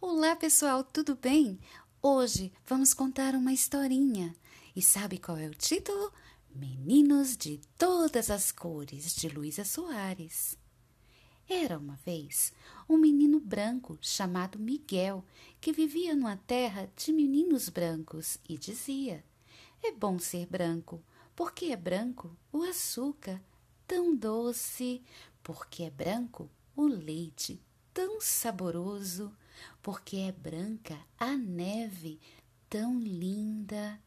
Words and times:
Olá, 0.00 0.36
pessoal, 0.36 0.84
tudo 0.84 1.16
bem? 1.16 1.58
Hoje 2.00 2.52
vamos 2.64 2.94
contar 2.94 3.34
uma 3.34 3.52
historinha. 3.52 4.32
E 4.74 4.80
sabe 4.80 5.18
qual 5.18 5.36
é 5.36 5.48
o 5.48 5.54
título? 5.54 6.12
Meninos 6.54 7.36
de 7.36 7.60
Todas 7.76 8.30
as 8.30 8.52
Cores, 8.52 9.12
de 9.16 9.28
Luísa 9.28 9.64
Soares. 9.64 10.56
Era 11.48 11.76
uma 11.76 11.96
vez 12.06 12.52
um 12.88 12.96
menino 12.96 13.40
branco 13.40 13.98
chamado 14.00 14.56
Miguel 14.56 15.24
que 15.60 15.72
vivia 15.72 16.14
numa 16.14 16.36
terra 16.36 16.88
de 16.94 17.12
meninos 17.12 17.68
brancos 17.68 18.38
e 18.48 18.56
dizia: 18.56 19.24
É 19.82 19.90
bom 19.90 20.16
ser 20.20 20.46
branco, 20.46 21.02
porque 21.34 21.66
é 21.66 21.76
branco 21.76 22.36
o 22.52 22.62
açúcar 22.62 23.42
tão 23.84 24.14
doce, 24.14 25.02
porque 25.42 25.82
é 25.82 25.90
branco 25.90 26.48
o 26.76 26.86
leite 26.86 27.60
tão 27.92 28.20
saboroso, 28.20 29.36
porque 29.82 30.16
é 30.16 30.32
branca 30.32 30.98
a 31.18 31.36
neve 31.36 32.20
tão 32.68 32.98
linda. 33.00 34.00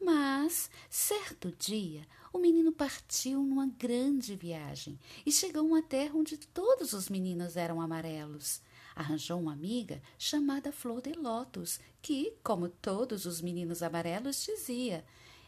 Mas, 0.00 0.70
certo 0.88 1.52
dia, 1.58 2.06
o 2.32 2.38
menino 2.38 2.70
partiu 2.70 3.42
numa 3.42 3.66
grande 3.66 4.36
viagem 4.36 4.98
e 5.26 5.32
chegou 5.32 5.62
a 5.62 5.64
uma 5.64 5.82
terra 5.82 6.14
onde 6.14 6.36
todos 6.36 6.92
os 6.92 7.08
meninos 7.08 7.56
eram 7.56 7.80
amarelos. 7.80 8.62
Arranjou 8.94 9.40
uma 9.40 9.52
amiga 9.52 10.00
chamada 10.18 10.72
Flor 10.72 11.00
de 11.00 11.12
Lótus, 11.12 11.80
que, 12.00 12.34
como 12.42 12.68
todos 12.68 13.26
os 13.26 13.40
meninos 13.40 13.82
amarelos, 13.82 14.44
dizia: 14.44 15.04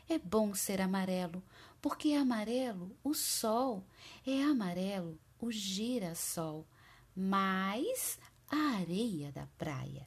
É 0.08 0.18
bom 0.18 0.54
ser 0.54 0.80
amarelo, 0.80 1.42
porque 1.80 2.10
é 2.10 2.18
amarelo 2.18 2.96
o 3.02 3.14
sol, 3.14 3.84
é 4.26 4.42
amarelo 4.42 5.18
o 5.40 5.50
girassol 5.50 6.66
mais 7.14 8.18
a 8.50 8.78
areia 8.78 9.30
da 9.32 9.46
praia. 9.56 10.06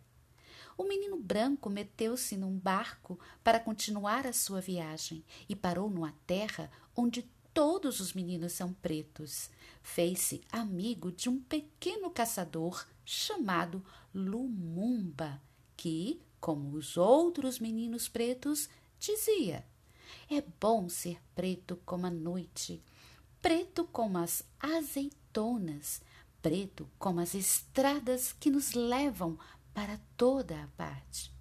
O 0.77 0.83
menino 0.83 1.17
branco 1.17 1.69
meteu-se 1.69 2.35
num 2.35 2.57
barco 2.57 3.19
para 3.43 3.59
continuar 3.59 4.27
a 4.27 4.33
sua 4.33 4.59
viagem 4.59 5.23
e 5.47 5.55
parou 5.55 5.89
numa 5.89 6.13
terra 6.27 6.69
onde 6.95 7.29
todos 7.53 7.99
os 7.99 8.13
meninos 8.13 8.53
são 8.53 8.73
pretos. 8.73 9.49
Fez-se 9.81 10.41
amigo 10.51 11.11
de 11.11 11.29
um 11.29 11.39
pequeno 11.39 12.09
caçador 12.09 12.85
chamado 13.05 13.83
Lumumba, 14.13 15.41
que, 15.77 16.21
como 16.39 16.75
os 16.75 16.97
outros 16.97 17.59
meninos 17.59 18.09
pretos, 18.09 18.67
dizia: 18.99 19.65
É 20.29 20.41
bom 20.59 20.89
ser 20.89 21.21
preto 21.35 21.79
como 21.85 22.07
a 22.07 22.11
noite, 22.11 22.81
preto 23.41 23.83
como 23.85 24.17
as 24.17 24.43
azeitonas, 24.59 26.01
preto 26.43 26.87
como 26.99 27.21
as 27.21 27.33
estradas 27.33 28.33
que 28.33 28.51
nos 28.51 28.73
levam 28.73 29.39
para 29.73 29.97
toda 30.17 30.61
a 30.61 30.67
parte. 30.77 31.33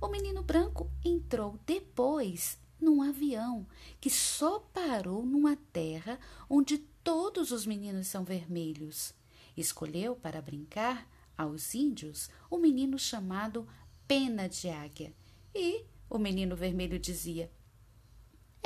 O 0.00 0.08
menino 0.08 0.42
branco 0.42 0.90
entrou 1.04 1.60
depois 1.66 2.58
num 2.80 3.02
avião 3.02 3.66
que 4.00 4.10
só 4.10 4.58
parou 4.58 5.24
numa 5.24 5.56
terra 5.72 6.18
onde 6.48 6.78
todos 6.78 7.52
os 7.52 7.66
meninos 7.66 8.06
são 8.06 8.24
vermelhos. 8.24 9.14
Escolheu 9.56 10.16
para 10.16 10.42
brincar 10.42 11.06
aos 11.36 11.74
índios 11.74 12.30
o 12.50 12.56
menino 12.56 12.98
chamado 12.98 13.68
Pena 14.08 14.48
de 14.48 14.68
Águia. 14.68 15.14
E 15.54 15.84
o 16.08 16.18
menino 16.18 16.56
vermelho 16.56 16.98
dizia: 16.98 17.50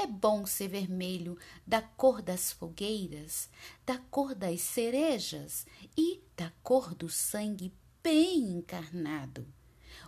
é 0.00 0.06
bom 0.06 0.46
ser 0.46 0.68
vermelho, 0.68 1.36
da 1.66 1.82
cor 1.82 2.22
das 2.22 2.50
fogueiras, 2.50 3.50
da 3.84 3.98
cor 3.98 4.34
das 4.34 4.62
cerejas 4.62 5.66
e 5.94 6.22
da 6.34 6.50
cor 6.62 6.94
do 6.94 7.06
sangue 7.06 7.70
bem 8.02 8.38
encarnado. 8.56 9.46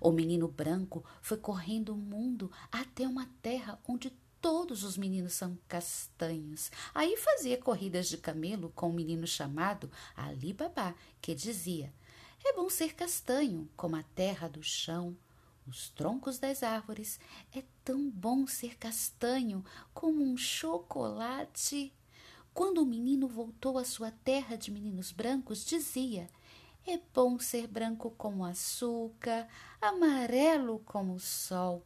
O 0.01 0.11
menino 0.11 0.49
branco 0.49 1.05
foi 1.21 1.37
correndo 1.37 1.93
o 1.93 1.99
mundo 1.99 2.51
até 2.71 3.07
uma 3.07 3.29
terra 3.43 3.79
onde 3.87 4.11
todos 4.41 4.83
os 4.83 4.97
meninos 4.97 5.35
são 5.35 5.59
castanhos. 5.69 6.71
Aí 6.95 7.15
fazia 7.19 7.59
corridas 7.59 8.09
de 8.09 8.17
camelo 8.17 8.73
com 8.75 8.89
um 8.89 8.95
menino 8.95 9.27
chamado 9.27 9.91
Ali 10.17 10.55
Babá, 10.55 10.95
que 11.21 11.35
dizia: 11.35 11.93
É 12.43 12.55
bom 12.55 12.71
ser 12.71 12.95
castanho, 12.95 13.69
como 13.77 13.97
a 13.97 14.03
terra 14.03 14.49
do 14.49 14.63
chão, 14.63 15.15
os 15.67 15.89
troncos 15.91 16.39
das 16.39 16.63
árvores. 16.63 17.19
É 17.55 17.63
tão 17.85 18.11
bom 18.11 18.47
ser 18.47 18.77
castanho 18.77 19.65
como 19.93 20.25
um 20.25 20.37
chocolate. 20.37 21.93
Quando 22.55 22.79
o 22.79 22.87
menino 22.87 23.27
voltou 23.27 23.79
à 23.79 23.85
sua 23.85 24.11
terra 24.11 24.57
de 24.57 24.71
meninos 24.71 25.13
brancos, 25.13 25.65
dizia: 25.65 26.29
É 26.87 26.99
bom 27.15 27.39
ser 27.39 27.67
branco 27.67 28.11
como 28.13 28.45
açúcar, 28.45 29.49
amarelo 29.81 30.81
como 30.81 31.15
o 31.15 31.21
sol, 31.21 31.85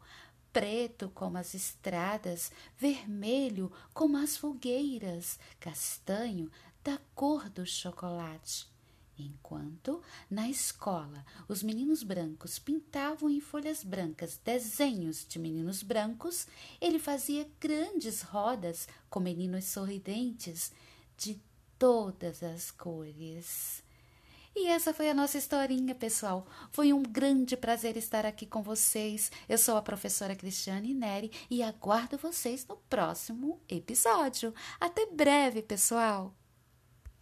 preto 0.53 1.11
como 1.15 1.39
as 1.39 1.55
estradas, 1.55 2.51
vermelho 2.77 3.71
como 3.93 4.17
as 4.17 4.37
fogueiras, 4.37 5.39
castanho 5.61 6.51
da 6.83 6.99
cor 7.15 7.49
do 7.51 7.67
chocolate. 7.67 8.76
Enquanto, 9.19 10.03
na 10.31 10.49
escola, 10.49 11.25
os 11.49 11.63
meninos 11.63 12.03
brancos 12.03 12.59
pintavam 12.59 13.31
em 13.31 13.41
folhas 13.41 13.83
brancas 13.83 14.39
desenhos 14.45 15.27
de 15.27 15.39
meninos 15.39 15.83
brancos, 15.83 16.47
ele 16.81 16.99
fazia 16.99 17.49
grandes 17.59 18.21
rodas 18.21 18.87
com 19.09 19.19
meninos 19.19 19.65
sorridentes 19.65 20.71
de 21.17 21.41
todas 21.79 22.43
as 22.43 22.71
cores. 22.71 23.83
E 24.55 24.69
essa 24.69 24.95
foi 24.95 25.11
a 25.11 25.15
nossa 25.15 25.37
historinha, 25.37 25.95
pessoal. 25.95 26.47
Foi 26.71 26.91
um 26.91 27.03
grande 27.03 27.57
prazer 27.57 27.97
estar 27.97 28.25
aqui 28.25 28.47
com 28.47 28.63
vocês. 28.63 29.31
Eu 29.47 29.59
sou 29.59 29.77
a 29.77 29.83
professora 29.83 30.35
Cristiane 30.35 30.95
Neri 30.95 31.31
e 31.51 31.63
aguardo 31.63 32.17
vocês 32.17 32.67
no 32.67 32.77
próximo 32.89 33.61
episódio. 33.69 34.55
Até 34.81 35.05
breve, 35.07 35.61
pessoal! 35.61 36.35